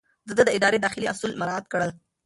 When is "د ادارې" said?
0.47-0.77